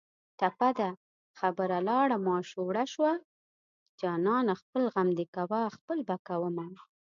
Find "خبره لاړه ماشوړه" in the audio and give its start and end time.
1.39-2.83